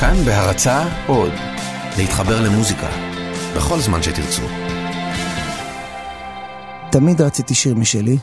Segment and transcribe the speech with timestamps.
[0.00, 1.32] כאן בהרצה עוד,
[1.98, 2.88] להתחבר למוזיקה,
[3.56, 4.42] בכל זמן שתרצו.
[6.90, 8.18] תמיד רציתי שיר משלי,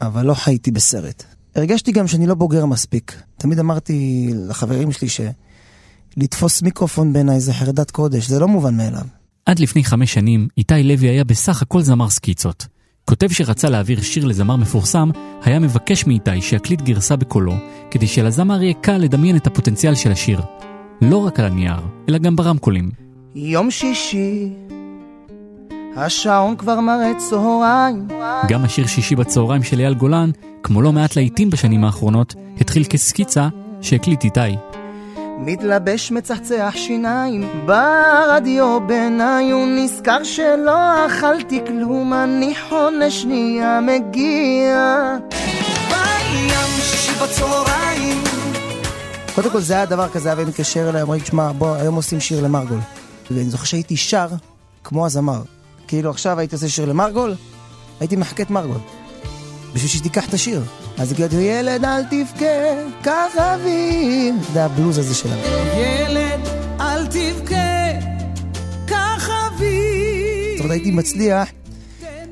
[0.00, 1.24] אבל לא חייתי בסרט.
[1.56, 3.22] הרגשתי גם שאני לא בוגר מספיק.
[3.36, 9.06] תמיד אמרתי לחברים שלי שלתפוס מיקרופון בעיניי זה חרדת קודש, זה לא מובן מאליו.
[9.46, 12.66] עד לפני חמש שנים, איתי לוי היה בסך הכל זמר סקיצות.
[13.04, 15.10] כותב שרצה להעביר שיר לזמר מפורסם,
[15.42, 17.54] היה מבקש מאיתי שיקליט גרסה בקולו,
[17.90, 20.40] כדי שלזמר יהיה קל לדמיין את הפוטנציאל של השיר.
[21.02, 22.90] לא רק על הנייר, אלא גם ברמקולים.
[23.34, 24.48] יום שישי,
[25.96, 28.08] השעון כבר מראה צהריים.
[28.48, 30.30] גם השיר שישי בצהריים של אייל גולן,
[30.62, 33.48] כמו לא מעט להיטים בשנים האחרונות, התחיל כסקיצה
[33.80, 34.40] שהקליט איתי.
[35.38, 45.16] מתלבש מצחצח שיניים ברדיו בעיניי הוא נזכר שלא אכלתי כלום אני חונה שנייה מגיע
[45.88, 48.25] בים שישי בצהריים
[49.36, 52.20] קודם כל זה היה דבר כזה, אבי מתקשר אליי, אמר לי, תשמע, בוא, היום עושים
[52.20, 52.78] שיר למרגול.
[53.30, 54.28] ואני זוכר שהייתי שר
[54.84, 55.42] כמו הזמר.
[55.88, 57.34] כאילו עכשיו הייתי עושה שיר למרגול,
[58.00, 58.78] הייתי מחכה את מרגול.
[59.74, 60.62] בשביל שתיקח את השיר.
[60.98, 62.44] אז כאילו, ילד אל תבכה,
[63.02, 64.34] קח אוויר.
[64.52, 65.40] זה הבלוז הזה שלנו.
[65.76, 66.40] ילד
[66.80, 67.92] אל תבכה,
[68.86, 70.56] קח אוויר.
[70.56, 71.48] זאת אומרת, הייתי מצליח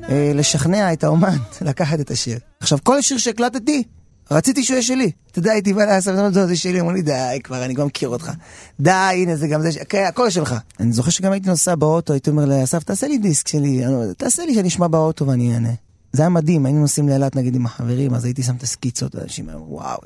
[0.09, 2.39] אה, לשכנע את האומן לקחת את השיר.
[2.59, 3.83] עכשיו, כל שיר שהקלטתי,
[4.31, 5.11] רציתי שהוא יהיה שלי.
[5.31, 8.31] אתה יודע, הייתי בא לאסף, זה שלי, אמרו לי, די, כבר, אני כבר מכיר אותך.
[8.79, 10.55] די, הנה, זה גם זה, כן, הכל שלך.
[10.79, 13.83] אני זוכר שגם הייתי נוסע באוטו, הייתי אומר לאסף, תעשה לי דיסק שלי,
[14.17, 15.73] תעשה לי שאני אשמע באוטו ואני אענה.
[16.13, 19.49] זה היה מדהים, היינו נוסעים לאילת נגיד עם החברים, אז הייתי שם את הסקיצות, ואנשים
[19.49, 19.97] אמרו, וואו.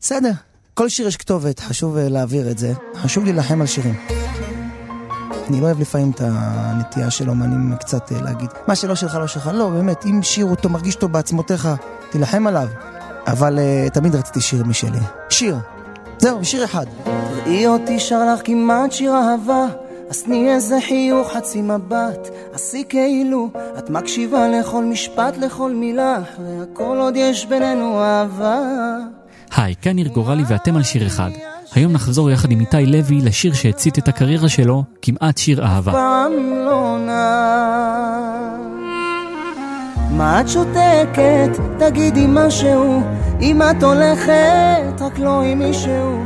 [0.00, 0.30] בסדר,
[0.74, 2.72] כל שיר יש כתובת, חשוב אה, להעביר את זה.
[2.94, 3.94] חשוב להילחם על שירים.
[5.48, 9.26] אני לא אוהב לפעמים את הנטייה של אומנים קצת אה, להגיד, מה שלא שלך לא
[9.26, 11.68] שלך, לא, באמת, אם שיר אותו, מרגיש אותו בעצמותיך,
[12.10, 12.68] תילחם עליו.
[13.26, 14.98] אבל uh, תמיד רציתי שיר משלי.
[15.30, 15.56] שיר.
[16.18, 16.86] זהו, שיר אחד.
[17.04, 19.66] תראי אותי שר לך כמעט שיר אהבה.
[20.10, 26.62] אז תני איזה חיוך חצי מבט, עשי כאילו את מקשיבה לכל משפט, לכל מילה, אחרי
[26.62, 28.58] הכל עוד יש בינינו אהבה.
[29.56, 31.30] היי, כאן ניר גורלי ואתם על שיר אחד.
[31.74, 35.92] היום נחזור יחד עם איתי לוי לשיר שהצית את הקריירה שלו, כמעט שיר אהבה.
[35.92, 36.32] פעם
[36.66, 37.97] לא נע
[40.18, 41.50] מה את שותקת?
[41.78, 43.02] תגידי משהו
[43.40, 46.24] אם את הולכת, רק לא עם מישהו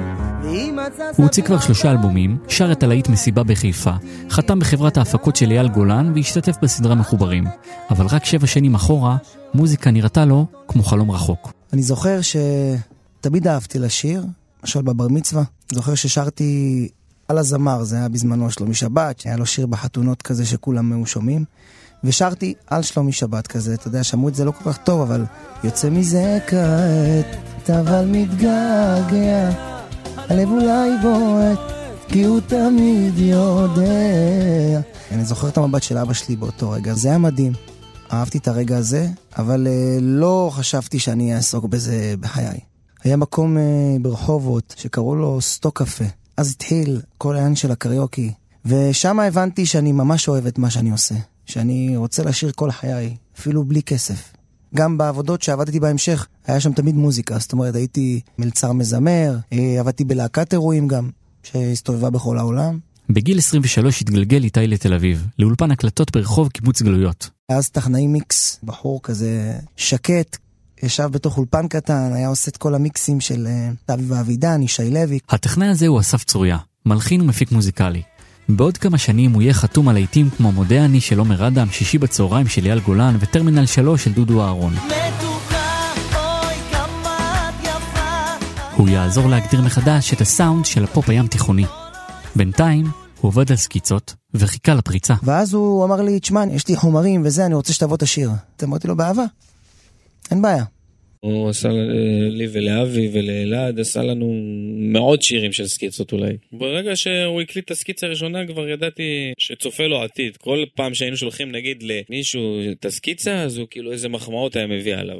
[1.16, 3.90] הוא הוציא כבר שלושה אלבומים, שר את הלהיט מסיבה בחיפה,
[4.30, 7.44] חתם בחברת ההפקות של אייל גולן והשתתף בסדרה מחוברים.
[7.90, 9.16] אבל רק שבע שנים אחורה,
[9.54, 11.52] מוזיקה נראתה לו כמו חלום רחוק.
[11.72, 14.24] אני זוכר שתמיד אהבתי לשיר,
[14.62, 15.42] למשל בבר מצווה.
[15.72, 16.88] זוכר ששרתי
[17.28, 21.44] על הזמר, זה היה בזמנו שלומי שבת, היה לו שיר בחתונות כזה שכולם היו שומעים.
[22.04, 25.24] ושרתי על שלומי שבת כזה, אתה יודע, שמעו את זה לא כל כך טוב, אבל
[25.64, 29.50] יוצא מזה כעת, אבל מתגעגע,
[30.16, 31.58] הלב אולי בועט,
[32.08, 34.80] כי הוא תמיד יודע.
[35.10, 37.52] אני זוכר את המבט של אבא שלי באותו רגע, זה היה מדהים.
[38.12, 39.08] אהבתי את הרגע הזה,
[39.38, 42.60] אבל uh, לא חשבתי שאני אעסוק בזה בחיי.
[43.04, 43.60] היה מקום uh,
[44.02, 46.04] ברחובות שקראו לו סטוק קפה.
[46.36, 48.32] אז התחיל כל העניין של הקריוקי,
[48.64, 51.14] ושם הבנתי שאני ממש אוהב את מה שאני עושה.
[51.46, 54.32] שאני רוצה לשיר כל חיי, אפילו בלי כסף.
[54.74, 60.04] גם בעבודות שעבדתי בהמשך, היה שם תמיד מוזיקה, זאת אומרת הייתי מלצר מזמר, אה, עבדתי
[60.04, 61.10] בלהקת אירועים גם,
[61.42, 62.78] שהסתובבה בכל העולם.
[63.10, 67.30] בגיל 23 התגלגל איתי לתל אביב, לאולפן הקלטות ברחוב קיבוץ גלויות.
[67.48, 70.36] אז טכנאי מיקס, בחור כזה שקט,
[70.82, 73.48] ישב בתוך אולפן קטן, היה עושה את כל המיקסים של
[73.88, 75.18] דוד אה, ואבידן, ישי לוי.
[75.28, 78.02] הטכנאי הזה הוא אסף צרויה, מלחין ומפיק מוזיקלי.
[78.48, 81.98] בעוד כמה שנים הוא יהיה חתום על להיטים כמו מודה אני של עומר אדם, שישי
[81.98, 84.74] בצהריים של אייל גולן וטרמינל 3 של דודו אהרון.
[88.76, 91.64] הוא יעזור להגדיר מחדש את הסאונד של הפופ הים תיכוני.
[92.36, 92.84] בינתיים,
[93.20, 95.14] הוא עובד על סקיצות וחיכה לפריצה.
[95.22, 98.30] ואז הוא אמר לי, תשמע, יש לי חומרים וזה, אני רוצה שתבוא את השיר.
[98.64, 99.24] אמרתי לו, באהבה.
[100.30, 100.64] אין בעיה.
[101.24, 101.68] הוא עשה
[102.30, 104.34] לי ולאבי ולאלעד, עשה לנו
[104.76, 106.36] מאות שירים של סקיצות אולי.
[106.52, 110.36] ברגע שהוא הקליט את הסקיצה הראשונה כבר ידעתי שצופה לו עתיד.
[110.36, 114.94] כל פעם שהיינו שולחים נגיד למישהו את הסקיצה, אז הוא כאילו איזה מחמאות היה מביא
[114.94, 115.16] עליו.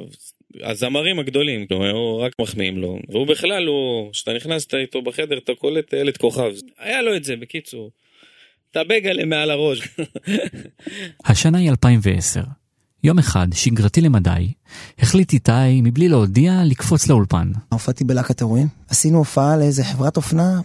[0.61, 5.93] הזמרים הגדולים, הוא רק מחמיאים לו, והוא בכלל, הוא, כשאתה נכנסת איתו בחדר אתה קולט
[5.93, 6.51] ילד כוכב.
[6.79, 7.91] היה לו את זה, בקיצור.
[8.71, 9.81] אתה בגלה מעל הראש.
[11.25, 12.41] השנה היא 2010.
[13.05, 14.53] יום אחד, שגרתי למדי,
[14.99, 17.51] החליט איתי, מבלי להודיע, לקפוץ לאולפן.
[17.69, 20.61] הופעתי בלהקת אירועים, עשינו הופעה לאיזה חברת אופנה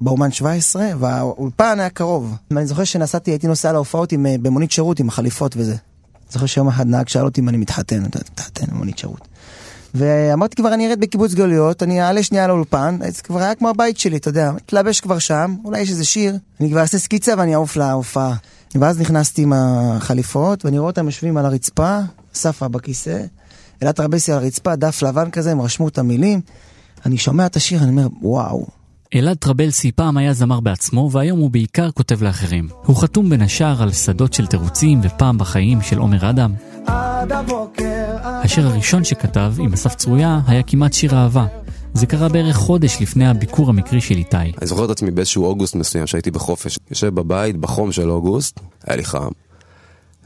[0.00, 2.36] באומן 17, והאולפן היה קרוב.
[2.50, 5.76] ואני זוכר שנסעתי, הייתי נוסע להופעות עם, אה, במונית שירות עם החליפות וזה.
[6.30, 9.28] זוכר שיום אחד נהג שאל אותי אם אני מתחתן, אתה מתחתן במונית שירות.
[9.94, 13.98] ואמרתי כבר אני ארד בקיבוץ גלויות, אני אעלה שנייה לאולפן, זה כבר היה כמו הבית
[13.98, 17.54] שלי, אתה יודע, מתלבש כבר שם, אולי יש איזה שיר, אני כבר אעשה סקיצה ואני
[17.54, 18.34] אעוף להופעה.
[18.74, 21.98] ואז נכנסתי עם החליפות, ואני רואה אותם יושבים על הרצפה,
[22.34, 23.24] ספה בכיסא,
[23.82, 26.40] אלעד טרבסי על הרצפה, דף לבן כזה, הם רשמו את המילים.
[27.06, 28.66] אני שומע את השיר, אני אומר, וואו.
[29.14, 32.68] אלעד טרבלסי פעם היה זמר בעצמו, והיום הוא בעיקר כותב לאחרים.
[32.84, 36.54] הוא חתום בין השאר על שדות של תירוצים ופעם בחיים של עומר אדם.
[38.20, 41.46] השיר הראשון שכתב, עם אסף צרויה, היה כמעט שיר אהבה.
[41.94, 44.36] זה קרה בערך חודש לפני הביקור המקרי של איתי.
[44.36, 46.78] אני זוכר את עצמי באיזשהו אוגוסט מסוים שהייתי בחופש.
[46.90, 49.28] יושב בבית, בחום של אוגוסט, היה לי חם.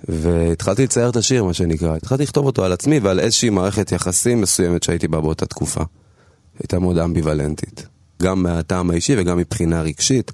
[0.09, 1.97] והתחלתי לצייר את השיר, מה שנקרא.
[1.97, 5.83] התחלתי לכתוב אותו על עצמי ועל איזושהי מערכת יחסים מסוימת שהייתי בה באותה תקופה.
[6.59, 7.87] הייתה מאוד אמביוולנטית.
[8.23, 10.33] גם מהטעם האישי וגם מבחינה רגשית.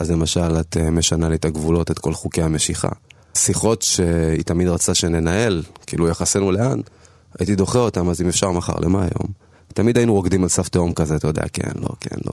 [0.00, 2.88] אז למשל, את אה, משנה לי את הגבולות, את כל חוקי המשיכה.
[3.34, 6.80] שיחות שהיא תמיד רצתה שננהל, כאילו יחסנו לאן,
[7.38, 9.39] הייתי דוחה אותם, אז אם אפשר מחר, למה היום?
[9.74, 12.32] תמיד היינו רוקדים על סף תהום כזה, אתה יודע, כן, לא, כן, לא.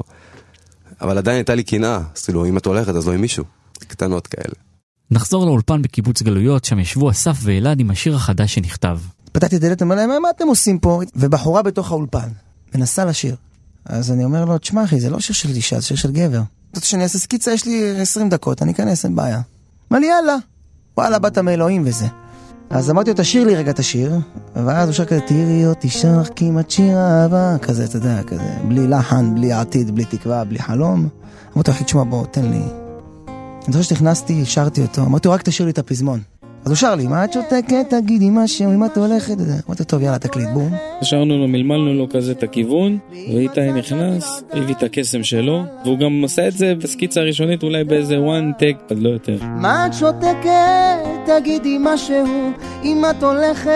[1.01, 3.43] אבל עדיין הייתה לי קנאה, אז כאילו, אם את הולכת, אז לא עם מישהו.
[3.79, 4.55] קטנות כאלה.
[5.11, 8.99] נחזור לאולפן בקיבוץ גלויות, שם ישבו אסף ואלעד עם השיר החדש שנכתב.
[9.31, 11.01] פתחתי את הדלת, אמר להם, מה אתם עושים פה?
[11.15, 12.29] ובחורה בתוך האולפן,
[12.75, 13.35] מנסה לשיר.
[13.85, 16.41] אז אני אומר לו, תשמע אחי, זה לא שיר של אישה, זה שיר של גבר.
[16.71, 19.41] אתה רוצה שאני אעשה סקיצה, יש לי 20 דקות, אני אכנס, אין בעיה.
[19.91, 20.35] אמר לי, יאללה.
[20.97, 22.07] וואלה, באת מאלוהים וזה.
[22.69, 24.11] אז אמרתי לו, תשאיר לי רגע את השיר,
[24.55, 28.87] ואז הוא שר כזה, תראי אותי שר כמעט שיר אהבה, כזה, אתה יודע, כזה, בלי
[28.87, 31.07] לחן, בלי עתיד, בלי תקווה, בלי חלום.
[31.55, 32.61] אמרתי לו, אחי, תשמע, בוא, תן לי.
[33.27, 36.19] אני זוכר שנכנסתי, שרתי אותו, אמרתי לו, רק תשאיר לי את הפזמון.
[36.65, 40.01] אז הוא שר לי, מה את שותקת, תגידי משהו, אם את הולכת, אמרתי לו, טוב,
[40.01, 40.73] יאללה, תקליט, בום.
[41.01, 46.21] שרנו לו, מלמלנו לו כזה את הכיוון, ואיתי נכנס, הביא את הקסם שלו, והוא גם
[46.23, 49.37] עושה את זה בסקיצה הראשונית אולי באיזה one take, לא יותר.
[49.43, 52.51] מה את שותקת, תגידי משהו,
[52.83, 53.71] אם את הולכת...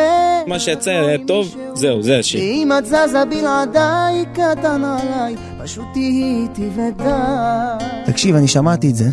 [0.48, 2.42] מה שיצא היה טוב, זהו, זה השיר.
[2.42, 7.10] אם את זזה בלעדיי, קטן עליי, פשוט תהיי איתי ודי.
[8.06, 9.10] תקשיב, אני שמעתי את זה,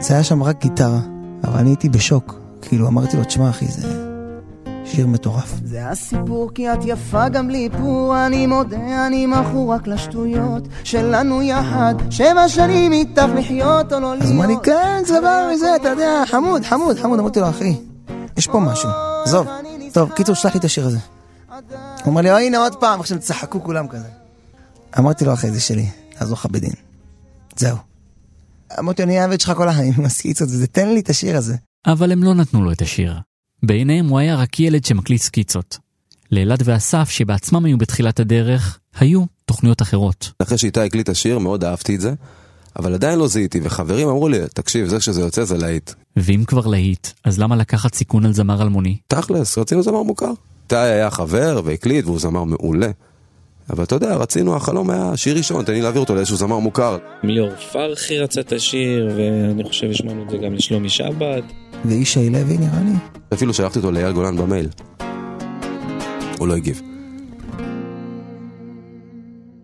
[0.00, 1.00] זה היה שם רק גיטרה,
[1.44, 2.40] אבל אני הייתי בשוק.
[2.62, 4.09] כאילו אמרתי לו, תשמע אחי, זה
[4.90, 5.52] שיר מטורף.
[5.64, 11.42] זה הסיפור כי את יפה גם בלי איפור, אני מודה, אני מכור רק לשטויות שלנו
[11.42, 14.22] יחד, שבע שנים איתך לחיות או לא להיות.
[14.22, 17.18] אז הוא אמר לי, כן, זה דבר מזה, אתה יודע, חמוד, חמוד, חמוד.
[17.18, 17.76] אמרתי לו, אחי,
[18.36, 18.90] יש פה משהו,
[19.24, 19.46] עזוב.
[19.92, 20.98] טוב, קיצור, שלח לי את השיר הזה.
[21.48, 24.08] הוא אומר לי, הנה עוד פעם, עכשיו תצחקו כולם כזה.
[24.98, 25.86] אמרתי לו, אחי, זה שלי,
[26.18, 26.72] תעזור לך בדין.
[27.56, 27.76] זהו.
[28.78, 31.56] אמרתי לו, אני העבד שלך כל החיים, מסקיץ את זה, תן לי את השיר הזה.
[31.86, 33.14] אבל הם לא נתנו לו את השיר.
[33.62, 35.78] בעיניהם הוא היה רק ילד שמקליט סקיצות.
[36.32, 40.32] לאלעד ואסף, שבעצמם היו בתחילת הדרך, היו תוכניות אחרות.
[40.38, 42.14] אחרי שאיתי הקליט השיר, מאוד אהבתי את זה,
[42.78, 45.92] אבל עדיין לא זיהיתי, וחברים אמרו לי, תקשיב, זה שזה יוצא זה להיט.
[46.16, 48.96] ואם כבר להיט, אז למה לקחת סיכון על זמר אלמוני?
[49.08, 50.32] תכלס, רצינו זמר מוכר.
[50.62, 52.90] איתי היה חבר והקליט, והוא זמר מעולה.
[53.70, 56.98] אבל אתה יודע, רצינו, החלום היה שיר ראשון, תן לי להעביר אותו לאיזשהו זמר מוכר.
[57.22, 61.44] ליאור פרחי רצה את השיר, ואני חושב השמענו את זה גם לשלומי שבת.
[61.84, 62.92] וישי לוי נראה לי.
[63.34, 64.68] אפילו שלחתי אותו לאייל גולן במייל.
[66.38, 66.80] הוא לא הגיב.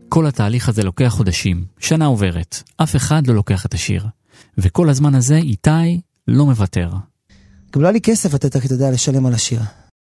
[0.09, 4.07] כל התהליך הזה לוקח חודשים, שנה עוברת, אף אחד לא לוקח את השיר.
[4.59, 6.91] וכל הזמן הזה איתי לא מוותר.
[7.73, 9.61] גם לא היה לי כסף לתת, אתה יודע, לשלם על השיר.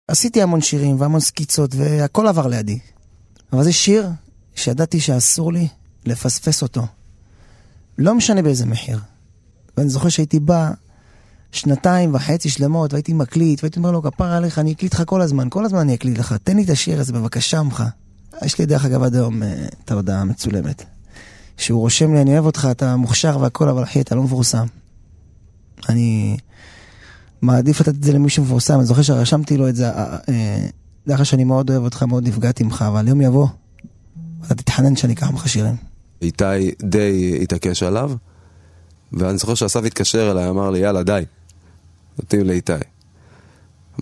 [0.09, 2.79] עשיתי המון שירים והמון סקיצות והכל עבר לידי.
[3.52, 4.09] אבל זה שיר
[4.55, 5.69] שידעתי שאסור לי
[6.06, 6.82] לפספס אותו.
[7.99, 9.00] לא משנה באיזה מחיר.
[9.76, 10.71] ואני זוכר שהייתי בא
[11.57, 15.47] שנתיים וחצי שלמות והייתי מקליט והייתי אומר לו כפרה עליך אני אקליט לך כל הזמן,
[15.51, 17.83] כל הזמן אני אקליט לך, תן לי את השיר הזה בבקשה ממך.
[18.45, 20.85] יש לי דרך אגב עד היום אה, את ההודעה המצולמת.
[21.57, 24.67] שהוא רושם לי אני אוהב אותך, אתה מוכשר והכל אבל אחי אתה לא מפורסם.
[25.89, 26.37] אני
[27.43, 30.67] מעדיף לתת את זה למישהו מפורסם, אני זוכר שרשמתי לו את זה, אה, אה,
[31.07, 33.47] דרך שאני מאוד אוהב אותך, מאוד נפגעתי ממך, אבל יום יבוא,
[34.47, 35.77] אתה תתחנן שאני אקח ממך שירים.
[36.23, 38.13] איתי די התעקש עליו,
[39.13, 41.23] ואני זוכר שאסף התקשר אליי, אמר לי, יאללה, די.
[42.18, 42.73] נותנים לאיתי.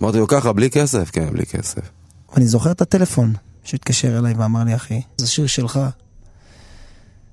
[0.01, 1.11] אמרתי לו, ככה, בלי כסף?
[1.11, 1.81] כן, בלי כסף.
[2.37, 5.79] אני זוכר את הטלפון שהתקשר אליי ואמר לי, אחי, זה שיר שלך.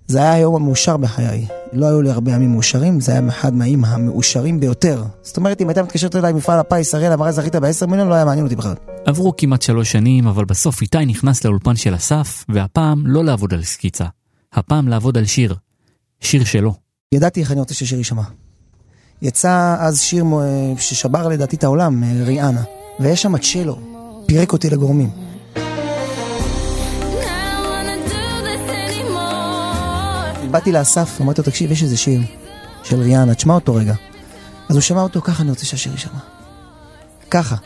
[0.07, 1.47] זה היה היום המאושר בחיי.
[1.73, 5.05] לא היו לי הרבה ימים מאושרים, זה היה אחד מהימים המאושרים ביותר.
[5.23, 8.25] זאת אומרת, אם הייתה מתקשרת אליי מפעל הפיס, אריאל אמרה זכית ב-10 מיליון, לא היה
[8.25, 8.75] מעניין אותי בכלל.
[9.05, 13.63] עברו כמעט שלוש שנים, אבל בסוף איתי נכנס לאולפן של אסף, והפעם לא לעבוד על
[13.63, 14.07] סקיצה.
[14.53, 15.55] הפעם לעבוד על שיר.
[16.21, 16.75] שיר שלו.
[17.13, 18.23] ידעתי איך אני רוצה ששיר יישמע.
[19.23, 20.25] יצא אז שיר
[20.79, 22.63] ששבר לדעתי את העולם, ריאנה.
[23.01, 23.79] ויש שם צ'לו,
[24.27, 25.11] פירק אותי לגורמים.
[30.51, 32.21] באתי לאסף, אמרתי לו, תקשיב, יש איזה שיר
[32.83, 33.95] של ריאנה, תשמע אותו רגע.
[34.69, 36.19] אז הוא שמע אותו, ככה אני רוצה שהשיר יישמע.
[37.31, 37.57] ככה.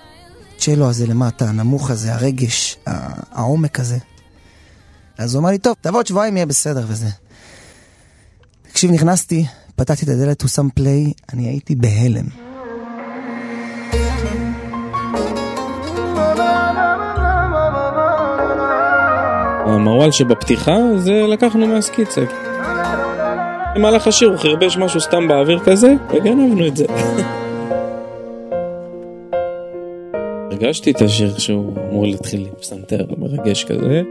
[0.59, 2.77] צ'לו הזה למטה, הנמוך הזה, הרגש,
[3.33, 3.99] העומק הזה.
[5.19, 7.09] אז הוא אמר לי, טוב, תבוא עוד שבועיים, יהיה בסדר וזה.
[8.69, 12.27] תקשיב, נכנסתי, פתחתי את הדלת, הוא שם פליי, אני הייתי בהלם.
[19.67, 22.25] המרואל שבפתיחה זה לקחנו מהסקיצה.
[23.75, 26.87] במהלך השיר הוא חרבש משהו סתם באוויר כזה, וגנבנו את זה.
[30.51, 34.03] הרגשתי את השיר שהוא אמור להתחיל עם פסנתר מרגש כזה.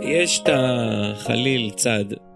[0.00, 2.27] יש את החליל צד.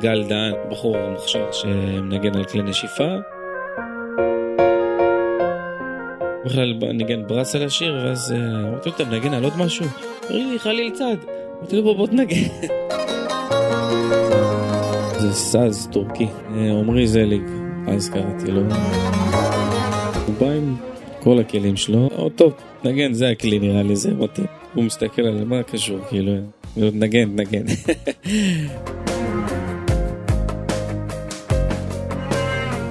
[0.00, 3.14] גל דהן, בחור מוכשר שמנגן על כלי נשיפה.
[6.44, 8.38] בכלל ניגן ברס על השיר, ואז אה,
[8.68, 9.86] אמרתי לו, אתה מנגן על עוד משהו?
[10.30, 11.16] אמר לי, חליל צד.
[11.58, 12.36] אמרתי לו, בוא בוא תנגן.
[15.20, 17.42] זה סאז טורקי, אה, עמרי זליג,
[17.88, 18.60] אז קראתי לו.
[20.26, 20.76] הוא בא עם
[21.20, 22.52] כל הכלים שלו, או טוב,
[22.84, 24.46] נגן, זה הכלי נראה לי, זה מתאים.
[24.74, 26.32] הוא מסתכל על מה קשור, כאילו,
[26.76, 27.64] נגן, נגן.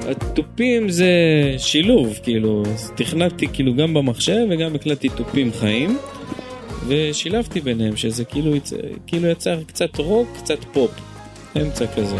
[0.07, 1.09] התופים זה
[1.57, 2.63] שילוב, כאילו,
[2.95, 5.97] תכנתתי כאילו גם במחשב וגם הקלטתי תופים חיים
[6.87, 8.51] ושילבתי ביניהם שזה כאילו.
[9.07, 10.91] כאילו יצר קצת רוק, קצת פופ,
[11.61, 12.17] אמצע כזה.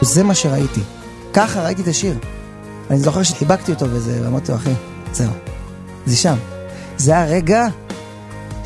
[0.00, 0.80] זה מה שראיתי.
[1.32, 2.14] ככה ראיתי את השיר.
[2.90, 4.70] אני זוכר שחיבקתי אותו וזה, ואמרתי לו, אחי,
[5.12, 5.30] זהו.
[6.06, 6.36] זה שם.
[6.96, 7.66] זה הרגע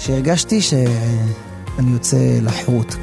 [0.05, 2.97] שהרגשתי שאני יוצא לחירות.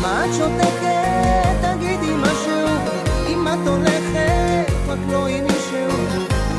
[0.00, 1.76] מה את שותקת?
[1.76, 2.66] תגידי משהו.
[3.28, 5.98] אם את הולכת, רק לא עם מישהו.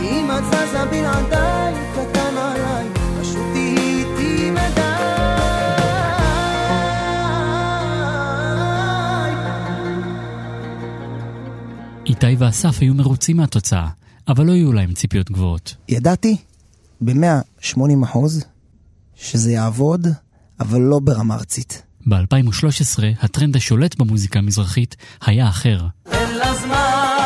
[0.01, 2.87] אם את זזה בלעדיי, קטן עליי.
[3.21, 4.81] פשוט תהיי איתי מדי.
[12.05, 13.87] איתי ואסף היו מרוצים מהתוצאה,
[14.27, 15.75] אבל לא היו להם ציפיות גבוהות.
[15.89, 16.37] ידעתי
[17.05, 18.45] ב-180 אחוז
[19.15, 20.07] שזה יעבוד,
[20.59, 21.83] אבל לא ברמה ארצית.
[22.07, 24.95] ב-2013 הטרנד השולט במוזיקה המזרחית
[25.25, 25.87] היה אחר.
[26.11, 27.22] אין לה זמן.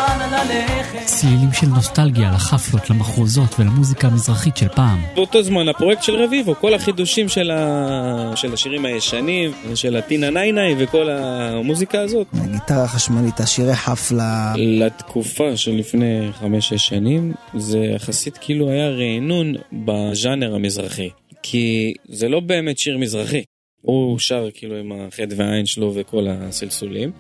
[1.06, 5.02] צלילים של נוסטלגיה לחפלות, למחרוזות ולמוזיקה המזרחית של פעם.
[5.16, 8.32] באותו זמן הפרויקט של רביבו, כל החידושים של, ה...
[8.36, 12.28] של השירים הישנים, של הטינה נייניי וכל המוזיקה הזאת.
[12.34, 14.54] הגיטרה החשמלית, השירי חפלה.
[14.58, 21.10] לתקופה של לפני חמש-שש שנים, זה יחסית כאילו היה רענון בז'אנר המזרחי.
[21.44, 23.42] כי זה לא באמת שיר מזרחי.
[23.82, 27.12] הוא שר כאילו עם החטא והעין שלו וכל הסלסולים,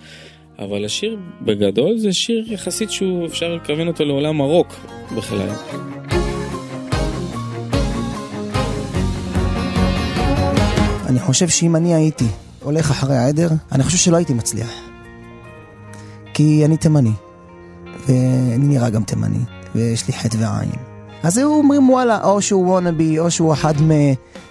[0.59, 4.67] אבל השיר בגדול זה שיר יחסית שהוא אפשר לכוון אותו לעולם הרוק
[5.17, 5.49] בכלל.
[11.05, 12.25] אני חושב שאם אני הייתי
[12.63, 14.69] הולך אחרי העדר, אני חושב שלא הייתי מצליח.
[16.33, 17.11] כי אני תימני,
[18.07, 19.39] ואני נראה גם תימני,
[19.75, 20.71] ויש לי חטא ועין.
[21.23, 23.91] אז היו אומרים וואלה, או שהוא וונאבי, או שהוא אחד מ...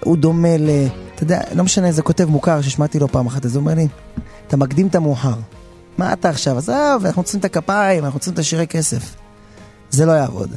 [0.05, 0.71] הוא דומה ל...
[1.15, 3.89] אתה יודע, לא משנה, זה כותב מוכר ששמעתי לו פעם אחת, אז הוא אומר לי,
[4.47, 5.35] אתה מקדים את המאוחר.
[5.99, 6.59] מה אתה עכשיו?
[6.59, 9.17] עזוב, אנחנו צריכים את הכפיים, אנחנו צריכים את השירי כסף.
[9.91, 10.51] זה לא יעבוד.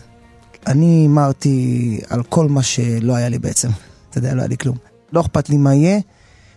[0.68, 3.70] אני הימרתי על כל מה שלא היה לי בעצם.
[4.10, 4.78] אתה יודע, לא היה לי כלום.
[5.14, 6.00] לא אכפת לי מה יהיה,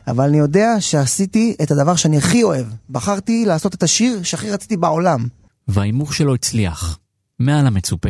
[0.06, 2.66] אבל אני יודע שעשיתי את הדבר שאני הכי אוהב.
[2.90, 5.26] בחרתי לעשות את השיר שהכי רציתי בעולם.
[5.68, 6.98] וההימור שלו הצליח.
[7.38, 8.08] מעל המצופה.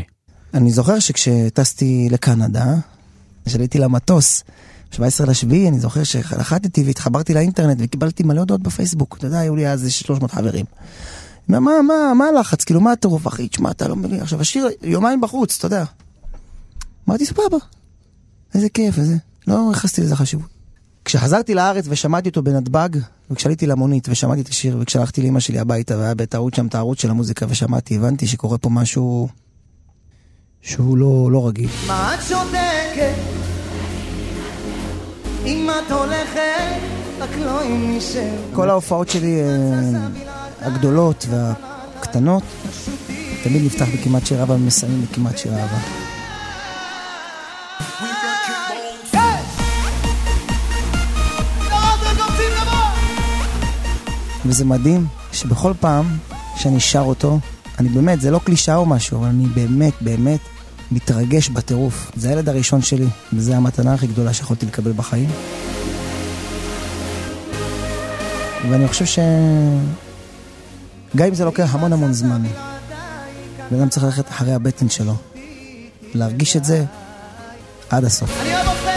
[0.54, 2.74] אני זוכר שכשטסתי לקנדה,
[3.46, 4.44] כשעליתי למטוס,
[4.92, 9.16] 17 לשביעי, אני זוכר שנחתתי והתחברתי לאינטרנט וקיבלתי מלא הודעות בפייסבוק.
[9.18, 10.64] אתה יודע, היו לי אז 300 חברים.
[11.48, 12.64] מה, מה, מה, מה הלחץ?
[12.64, 13.48] כאילו, מה הטירוף, אחי?
[13.48, 14.20] תשמע, אתה לא מבין.
[14.20, 15.84] עכשיו, השיר יומיים בחוץ, אתה יודע.
[17.08, 17.56] אמרתי, סבבה.
[18.54, 19.16] איזה כיף, איזה...
[19.46, 20.48] לא ייחסתי לזה חשיבות.
[21.04, 22.88] כשחזרתי לארץ ושמעתי אותו בנתב"ג,
[23.30, 27.10] וכשעליתי למונית ושמעתי את השיר, וכשהלכתי לאמא שלי הביתה והיה בטעות שם את הערוץ של
[27.10, 29.28] המוזיקה ושמעתי, הבנתי שקורה פה משהו
[30.60, 31.70] שהוא לא, לא רגיל.
[31.86, 32.61] מה את שותקת?
[35.46, 36.40] אם את הולכת,
[37.18, 38.22] רק לא עם מישהו.
[38.54, 40.08] כל ההופעות שלי אה,
[40.60, 42.42] הגדולות והקטנות,
[43.42, 45.78] תמיד נפתח בכמעט שיר אהבה ומסיימים בכמעט שיר אהבה.
[54.46, 56.06] וזה מדהים שבכל פעם
[56.56, 57.38] שאני שר אותו,
[57.78, 60.40] אני באמת, זה לא קלישאה או משהו, אבל אני באמת, באמת
[60.92, 62.10] מתרגש בטירוף.
[62.16, 65.30] זה הילד הראשון שלי, וזו המתנה הכי גדולה שיכולתי לקבל בחיים.
[68.70, 69.18] ואני חושב ש...
[71.16, 72.42] גם אם זה לוקח המון המון זמן,
[73.70, 75.14] בן אדם צריך ללכת אחרי הבטן שלו,
[76.14, 76.84] להרגיש את זה
[77.90, 78.30] עד הסוף.
[78.40, 78.92] אני אוהב אתכם,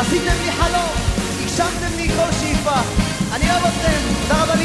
[0.00, 0.90] עשיתם לי חלום,
[1.42, 2.80] הגשמתם לי כל שאיפה.
[3.32, 4.55] אני אוהב אתכם, תודה רבה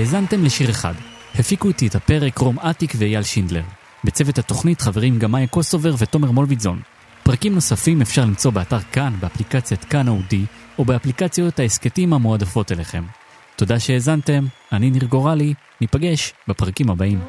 [0.00, 0.94] האזנתם לשיר אחד.
[1.34, 3.62] הפיקו איתי את הפרק רום אטיק ואייל שינדלר.
[4.04, 6.80] בצוות התוכנית חברים גם מאיה קוסובר ותומר מולביטזון.
[7.22, 10.44] פרקים נוספים אפשר למצוא באתר כאן, באפליקציית כאן אודי,
[10.78, 13.04] או באפליקציות ההסכתים המועדפות אליכם.
[13.56, 17.20] תודה שהאזנתם, אני ניר גורלי, ניפגש בפרקים הבאים.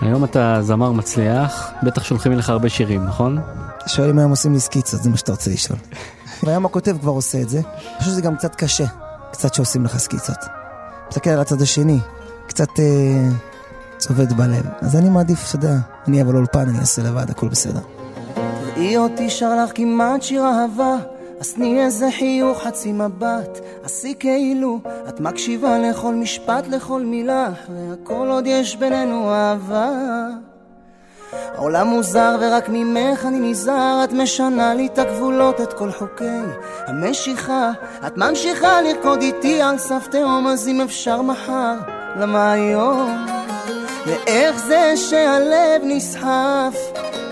[0.00, 3.38] היום אתה זמר מצליח, בטח שולחים לך הרבה שירים, נכון?
[3.86, 5.78] שואל אם היום עושים לי סקיצות, זה מה שאתה רוצה לשאול.
[6.42, 7.58] והיום הכותב כבר עושה את זה.
[7.58, 8.86] אני חושב שזה גם קצת קשה,
[9.34, 10.36] קצת שעושים לך סקיצות.
[11.08, 11.98] מסתכל על הצד השני,
[12.46, 13.28] קצת אה,
[13.98, 14.66] צובד בלב.
[14.80, 15.74] אז אני מעדיף, אתה יודע,
[16.08, 17.80] אני אבוא לאולפן, אני אעשה לבד, הכל בסדר.
[18.74, 20.96] תראי אותי שר לך כמעט שיר אהבה,
[21.40, 28.28] אז תני איזה חיוך חצי מבט, עשי כאילו את מקשיבה לכל משפט, לכל מילה, והכל
[28.30, 29.90] עוד יש בינינו אהבה.
[31.54, 36.40] העולם מוזר ורק ממך אני נזהר, את משנה לי את הגבולות, את כל חוקי
[36.86, 37.70] המשיכה.
[38.06, 41.74] את ממשיכה לרקוד איתי על סף תהום, אז אם אפשר מחר,
[42.16, 43.26] למה היום?
[44.06, 46.76] ואיך זה שהלב נסחף,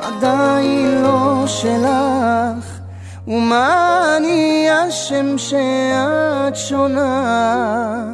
[0.03, 2.83] עדיין לא שלך.
[3.29, 8.05] ומה אני אשם שאת שונה,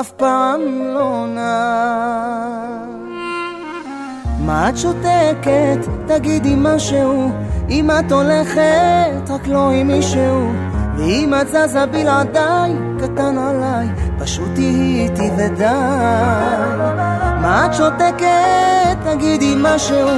[0.00, 2.75] אף פעם לא נע.
[4.46, 5.78] מה את שותקת?
[6.06, 7.30] תגידי משהו.
[7.70, 10.52] אם את הולכת, רק לא עם מישהו.
[10.98, 13.86] ואם את זזה בלעדיי, קטן עליי,
[14.18, 15.64] פשוט תהיי איתי ודי.
[17.42, 18.96] מה את שותקת?
[19.04, 20.08] תגידי משהו.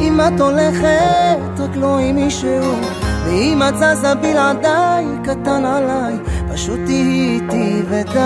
[0.00, 2.74] אם את הולכת, רק לא עם מישהו.
[3.24, 6.14] ואם את זזה בלעדיי, קטן עליי,
[6.52, 8.18] פשוט תהיי איתי ודי.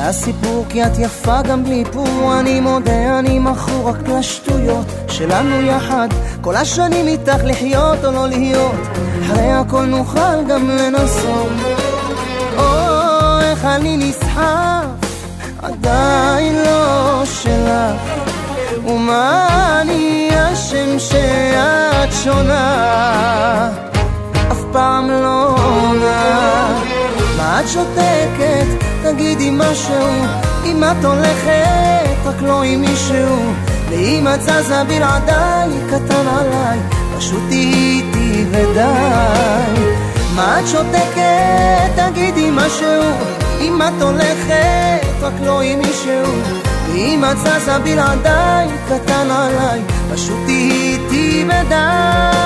[0.00, 2.38] זה הסיפור כי את יפה גם בלי פור.
[2.40, 6.08] אני מודה אני מכור רק לשטויות שלנו יחד.
[6.40, 8.80] כל השנים איתך לחיות או לא להיות
[9.22, 11.52] אחרי הכל נוכל גם לנסות.
[12.58, 14.84] או איך אני נסחף
[15.62, 18.00] עדיין לא שלך.
[18.86, 19.48] ומה
[19.80, 23.70] אני אשם שאת שונה?
[24.52, 26.82] אף פעם לא עונה.
[27.36, 28.89] מה את שותקת?
[29.12, 30.06] תגידי משהו.
[30.64, 33.52] אם את הולכת רק לא עם מישהו.
[33.88, 36.78] ואם את זזה בלעדיי קטן עליי.
[37.16, 39.80] פשוט תהיי איתי ודי.
[40.34, 42.10] מה את שותקת?
[42.12, 43.02] תגידי משהו.
[43.60, 46.34] אם את הולכת רק לא עם מישהו.
[46.86, 49.80] ואם את זזה בלעדיי קטן עליי.
[50.12, 52.40] פשוט תהיי איתי ודי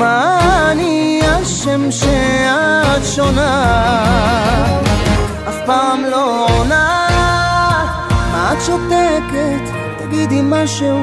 [0.00, 3.64] ומה אני אשם שאת שונה?
[5.48, 7.06] אף פעם לא עונה.
[8.32, 9.76] מה את שותקת?
[9.98, 10.98] תגידי משהו.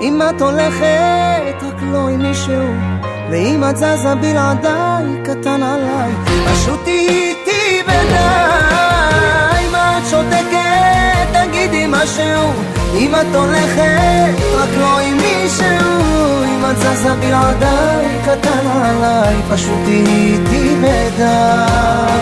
[0.00, 2.68] אם את הולכת רק לא עם מישהו.
[3.30, 6.12] ואם את זזה בלעדיי קטן עליי.
[6.52, 11.48] פשוט איתי ודי מה את שותקת?
[11.48, 12.52] תגידי משהו.
[12.94, 20.06] אם את הולכת, רק לא עם מישהו אם את זזה בלעדיי, קטן עליי, פשוט תהיי
[20.06, 22.14] איתי בדי